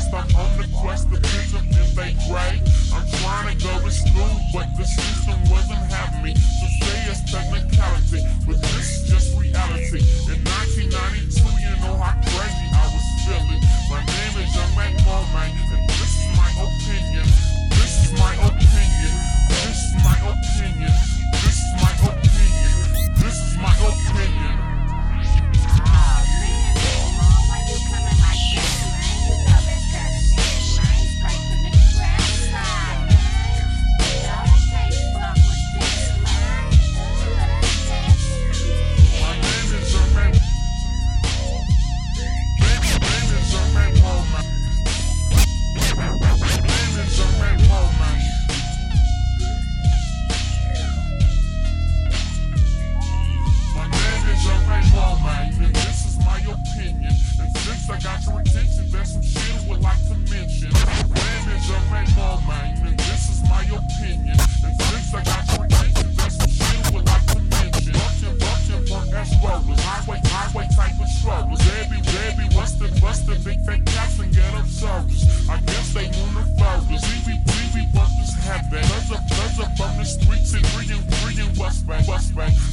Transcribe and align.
stressed, 0.00 0.14
I'm 0.14 0.36
on 0.36 0.56
the 0.56 0.68
quest 0.76 1.10
to 1.10 1.16
fix 1.16 1.52
them 1.52 1.66
if 1.70 1.94
they 1.94 2.14
gray. 2.28 2.60
I'm 2.92 3.06
trying 3.20 3.56
to 3.56 3.64
go 3.64 3.80
to 3.80 3.90
school, 3.90 4.40
but 4.52 4.66
the 4.76 4.84
system 4.84 5.38
wasn't 5.50 5.90
having 5.90 6.22
me. 6.22 6.34
So 6.34 6.83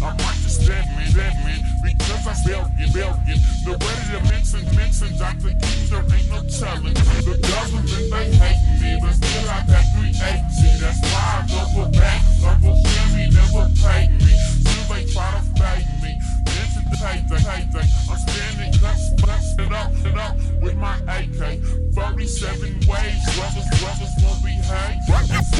flashback. 0.00 0.02
I 0.02 0.22
might 0.22 0.40
just 0.42 0.66
dead 0.66 0.86
man, 0.96 1.12
dead 1.12 1.34
man, 1.44 1.60
because 1.82 2.26
I 2.26 2.34
billion, 2.44 2.92
billion. 2.92 3.40
The 3.64 3.72
way 3.72 3.96
to 4.10 4.18
mention, 4.30 4.64
mention 4.76 5.18
Dr. 5.18 5.52
King, 5.60 5.86
there 5.90 6.04
ain't 6.16 6.30
no 6.30 6.40
telling. 6.48 6.94
The 6.94 7.36
government, 7.40 8.10
they 8.10 8.32
hate 8.32 8.62
me, 8.80 8.98
but 9.00 9.12
still 9.12 9.50
I 9.50 9.60
got 9.68 9.84
380. 10.00 10.80
That's 10.80 11.00
why 11.00 11.20
I 11.20 11.48
go 11.48 11.60
for 11.74 11.88
back, 11.92 12.22
Uncle 12.44 12.76
Jimmy 12.82 13.30
never 13.30 13.68
paid 13.80 14.10
me. 14.20 14.34
Still 14.64 14.84
they 14.88 15.04
try 15.12 15.28
to 15.36 15.42
fake 15.60 15.88
me. 16.02 16.12
Mention 16.48 16.84
the 16.88 16.96
payday, 16.96 17.42
payday. 17.44 17.88
I'm 18.08 18.18
standing, 18.18 18.72
cuts, 18.80 19.04
cuts 19.20 19.54
it 19.58 19.72
up, 19.72 19.92
it 20.04 20.16
up 20.16 20.36
with 20.62 20.76
my 20.76 20.96
AK. 21.08 21.60
47 21.94 22.88
ways, 22.88 23.20
brothers, 23.36 23.68
brothers 23.78 24.14
won't 24.22 24.42
behave. 24.42 24.98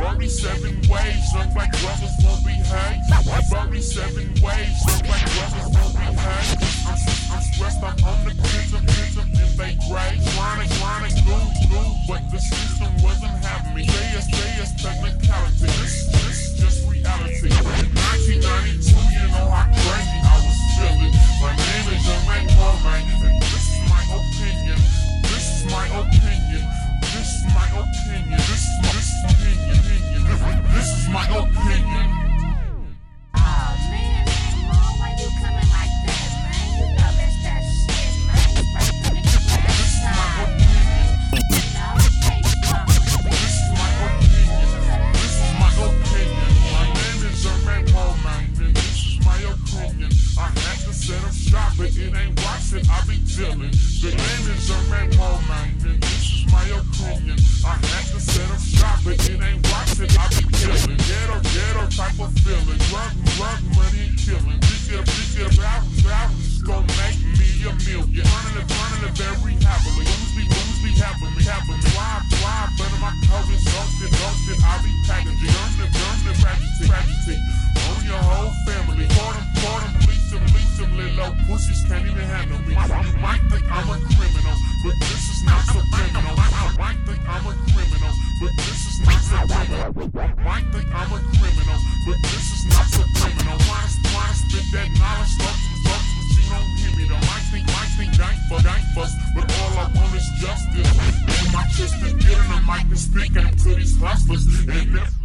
47 0.01 0.89
ways, 0.89 1.25
look 1.35 1.51
like 1.55 1.73
brothers 1.81 2.17
won't 2.25 2.45
behave. 2.45 3.10
47 3.49 4.43
ways, 4.43 4.77
look 4.87 5.07
like 5.09 5.25
brothers 5.35 5.69
won't 5.73 5.95
behave. 5.95 6.19
I'm, 6.87 6.99
I'm 7.33 7.43
stressed, 7.43 7.83
I'm 7.83 8.05
on 8.05 8.25
the 8.25 8.35
prison, 8.35 8.60
justice. 100.41 101.45
And 101.45 101.53
my 101.53 101.65
chest 101.65 102.03
is 102.03 102.15
getting 102.15 102.49
the 102.49 102.63
mic 102.67 102.85
and 102.89 102.99
speaking 102.99 103.57
to 103.57 103.75
these 103.75 103.99
hustlers. 104.01 104.47
And 104.69 104.97
if 104.97 105.20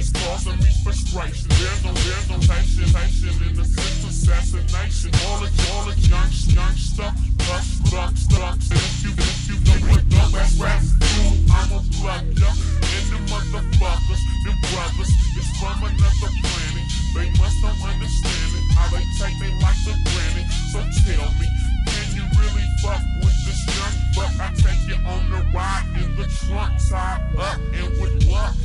It's 0.00 0.08
causing 0.16 0.56
me 0.64 0.72
frustration. 0.80 1.44
There's 1.60 1.84
no, 1.84 1.92
there's 1.92 2.26
no 2.32 2.40
patient, 2.48 2.88
patient 2.88 3.36
in 3.44 3.52
the 3.52 3.68
sense 3.68 4.00
assassination. 4.00 5.12
All 5.28 5.44
the, 5.44 5.52
all 5.76 5.84
the 5.84 5.96
young, 6.08 6.32
young 6.56 6.72
stuff, 6.72 7.12
stuff, 7.36 7.68
stuff, 7.84 8.16
stuff. 8.16 8.56
If 8.72 9.04
you, 9.04 9.12
if 9.12 9.44
you 9.44 9.56
know 9.60 9.92
what 9.92 10.00
dumb 10.08 10.32
ass 10.40 10.56
raps 10.56 10.96
do, 10.96 11.20
I'm 11.52 11.68
a 11.76 11.80
plug 12.00 12.24
ya. 12.32 12.48
And 12.48 13.06
the 13.12 13.20
motherfuckers, 13.28 14.22
them 14.48 14.56
brothers, 14.72 15.12
is 15.36 15.48
from 15.60 15.76
another 15.84 16.32
planet. 16.32 16.86
They 17.12 17.28
must 17.36 17.60
not 17.60 17.76
understand 17.84 18.50
it. 18.56 18.64
How 18.72 18.88
they 18.96 19.04
take 19.20 19.36
their 19.36 19.52
life 19.60 19.84
for 19.84 19.92
granted. 20.00 20.48
So 20.72 20.80
tell 20.80 21.28
me, 21.36 21.46
can 21.92 22.08
you 22.16 22.24
really 22.40 22.64
fuck 22.80 23.04
with 23.20 23.36
this 23.44 23.60
young 23.68 23.96
buck? 24.16 24.32
I 24.40 24.48
take 24.56 24.80
you 24.88 24.96
on 25.04 25.28
the 25.28 25.44
ride 25.52 25.92
in 26.00 26.16
the 26.16 26.24
trunk, 26.24 26.72
tied 26.88 27.20
up 27.36 27.60
and 27.76 27.92
with 28.00 28.24
luck. 28.32 28.56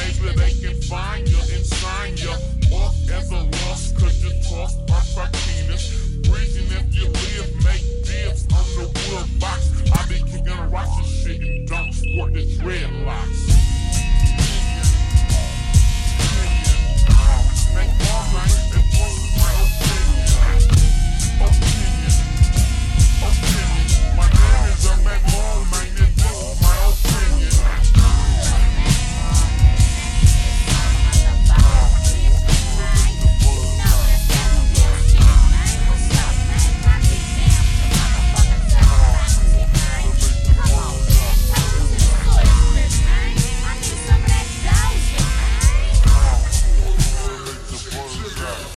Maybe 0.00 0.32
they 0.32 0.59
find 0.90 1.28
you 1.28 1.38
and 1.38 1.64
sign 1.64 2.16
you 2.16 2.30
off 2.76 2.96
as 3.12 3.30
a 3.30 3.36
loss 3.36 3.92
cause 3.92 4.24
you 4.24 4.30
tossed 4.42 4.90
our 4.90 5.28
penis. 5.30 6.16
Breathing 6.28 6.66
if 6.66 6.92
you 6.92 7.06
live, 7.06 7.54
make 7.62 7.86
dibs 8.04 8.42
on 8.50 8.66
the 8.74 8.86
wood 9.06 9.38
box. 9.38 9.70
I 9.94 10.04
be 10.08 10.18
kicking 10.28 10.70
rocks 10.72 10.90
and 10.98 11.06
shit 11.06 11.40
and 11.42 11.68
don't 11.68 11.92
sport 11.92 12.32
the 12.32 12.44
dreadlocks. 12.58 12.99